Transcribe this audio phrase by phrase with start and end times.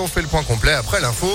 [0.00, 1.28] On fait le point complet après l'info.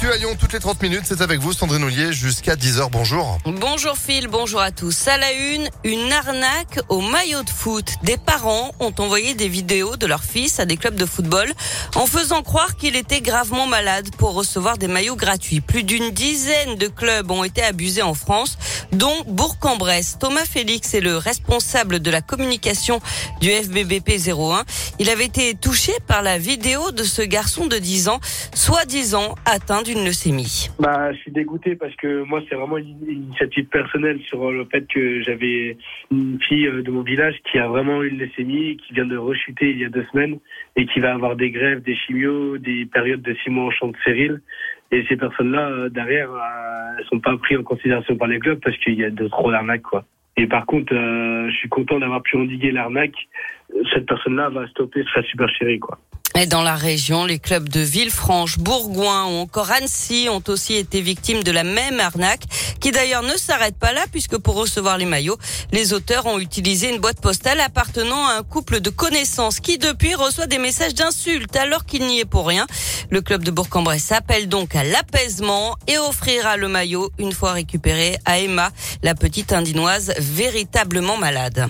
[0.00, 2.88] L'actu toutes les 30 minutes, c'est avec vous, Sandrine Ollier, jusqu'à 10h.
[2.90, 3.38] Bonjour.
[3.44, 5.08] Bonjour Phil, bonjour à tous.
[5.08, 7.94] À la une, une arnaque au maillot de foot.
[8.04, 11.52] Des parents ont envoyé des vidéos de leur fils à des clubs de football
[11.96, 15.60] en faisant croire qu'il était gravement malade pour recevoir des maillots gratuits.
[15.60, 18.56] Plus d'une dizaine de clubs ont été abusés en France,
[18.92, 20.18] dont Bourg-en-Bresse.
[20.20, 23.00] Thomas Félix est le responsable de la communication
[23.40, 24.64] du FBBP 01.
[25.00, 28.20] Il avait été touché par la vidéo de ce garçon de 10 ans,
[28.54, 30.68] soi-disant atteint d'une leucémie.
[30.78, 34.86] Bah, je suis dégoûté parce que moi, c'est vraiment une initiative personnelle sur le fait
[34.86, 35.78] que j'avais
[36.10, 39.70] une fille euh, de mon village qui a vraiment une leucémie, qui vient de rechuter
[39.70, 40.38] il y a deux semaines
[40.76, 43.88] et qui va avoir des grèves, des chimios, des périodes de six mois en champ
[43.88, 44.40] de.
[44.90, 48.60] Et ces personnes-là, euh, derrière, euh, elles sont pas prises en considération par les clubs
[48.60, 50.04] parce qu'il y a de trop d'arnaques, quoi.
[50.36, 53.16] Et par contre, je suis content d'avoir pu endiguer l'arnaque.
[53.92, 55.98] Cette personne-là va stopper sa super chérie, quoi.
[56.40, 61.00] Et dans la région, les clubs de Villefranche, Bourgoin ou encore Annecy ont aussi été
[61.00, 62.44] victimes de la même arnaque,
[62.78, 65.36] qui d'ailleurs ne s'arrête pas là, puisque pour recevoir les maillots,
[65.72, 70.14] les auteurs ont utilisé une boîte postale appartenant à un couple de connaissances qui depuis
[70.14, 72.68] reçoit des messages d'insultes alors qu'il n'y est pour rien.
[73.10, 78.16] Le club de Bourg-en-Bresse appelle donc à l'apaisement et offrira le maillot une fois récupéré
[78.26, 78.70] à Emma,
[79.02, 81.68] la petite indinoise véritablement malade.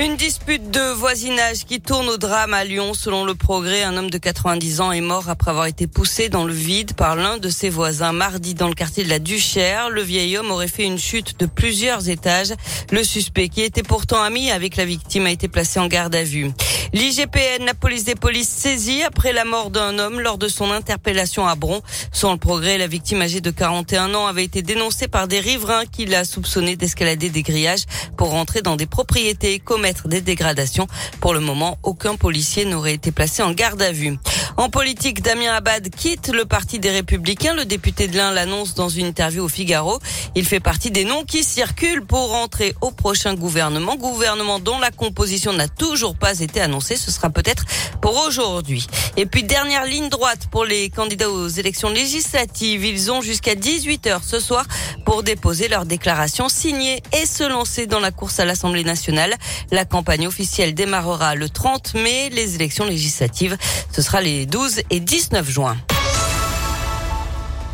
[0.00, 2.94] Une dispute de voisinage qui tourne au drame à Lyon.
[2.94, 6.44] Selon le progrès, un homme de 90 ans est mort après avoir été poussé dans
[6.44, 9.90] le vide par l'un de ses voisins mardi dans le quartier de la Duchère.
[9.90, 12.52] Le vieil homme aurait fait une chute de plusieurs étages.
[12.92, 16.22] Le suspect, qui était pourtant ami avec la victime, a été placé en garde à
[16.22, 16.52] vue.
[16.94, 21.46] L'IGPN, la police des polices saisie après la mort d'un homme lors de son interpellation
[21.46, 21.82] à Bron.
[22.12, 25.84] Sans le progrès, la victime âgée de 41 ans avait été dénoncée par des riverains
[25.84, 27.84] qui l'a soupçonné d'escalader des grillages
[28.16, 30.86] pour rentrer dans des propriétés et commettre des dégradations.
[31.20, 34.16] Pour le moment, aucun policier n'aurait été placé en garde à vue.
[34.58, 37.54] En politique, Damien Abad quitte le Parti des Républicains.
[37.54, 40.00] Le député de l'Ain l'annonce dans une interview au Figaro.
[40.34, 43.94] Il fait partie des noms qui circulent pour rentrer au prochain gouvernement.
[43.94, 46.96] Gouvernement dont la composition n'a toujours pas été annoncée.
[46.96, 47.66] Ce sera peut-être
[48.02, 48.88] pour aujourd'hui.
[49.16, 52.84] Et puis, dernière ligne droite pour les candidats aux élections législatives.
[52.84, 54.66] Ils ont jusqu'à 18h ce soir
[55.04, 59.36] pour déposer leur déclaration signée et se lancer dans la course à l'Assemblée nationale.
[59.70, 62.30] La campagne officielle démarrera le 30 mai.
[62.30, 63.56] Les élections législatives,
[63.92, 65.76] ce sera les 12 et 19 juin.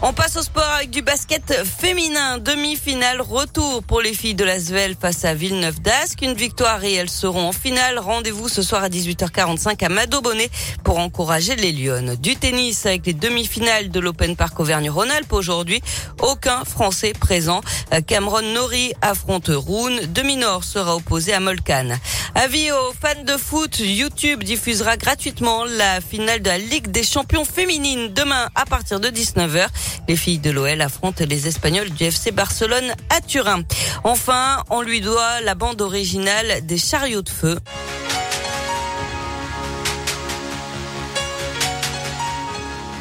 [0.07, 2.37] On passe au sport avec du basket féminin.
[2.37, 6.21] Demi-finale retour pour les filles de la Svel face à Villeneuve d'Ascq.
[6.21, 7.99] Une victoire et elles seront en finale.
[7.99, 10.51] Rendez-vous ce soir à 18h45 à Madobonnet
[10.85, 12.17] pour encourager les Lyonnes.
[12.17, 15.81] Du tennis avec les demi-finales de l'Open Park Auvergne-Rhône-Alpes aujourd'hui.
[16.21, 17.63] Aucun Français présent.
[18.07, 19.97] Cameron Nori affronte Rouen.
[20.09, 21.97] Demi-Nord sera opposé à Molkan.
[22.35, 27.47] Avis aux fans de foot, YouTube diffusera gratuitement la finale de la Ligue des champions
[27.47, 29.69] féminines demain à partir de 19h.
[30.09, 33.63] Les filles de l'OL affrontent les Espagnols du FC Barcelone à Turin.
[34.05, 37.59] Enfin, on lui doit la bande originale des chariots de feu.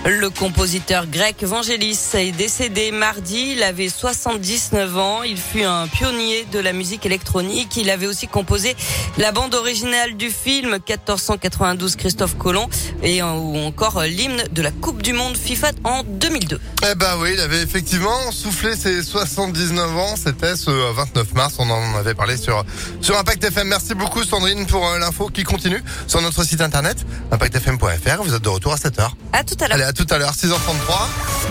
[0.05, 3.53] Le compositeur grec Vangelis est décédé mardi.
[3.55, 5.23] Il avait 79 ans.
[5.23, 7.77] Il fut un pionnier de la musique électronique.
[7.77, 8.75] Il avait aussi composé
[9.17, 12.67] la bande originale du film 1492 Christophe Colomb
[13.01, 16.59] et ou encore l'hymne de la Coupe du Monde FIFA en 2002.
[16.91, 20.15] Eh ben oui, il avait effectivement soufflé ses 79 ans.
[20.17, 21.55] C'était ce 29 mars.
[21.59, 22.65] On en avait parlé sur
[22.99, 23.69] sur Impact FM.
[23.69, 26.97] Merci beaucoup Sandrine pour euh, l'info qui continue sur notre site internet
[27.31, 28.21] impactfm.fr.
[28.21, 29.09] Vous êtes de retour à 7h.
[29.31, 31.07] À tout à l'heure tout à l'heure, 6h33.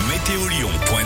[0.09, 1.03] Météolion.net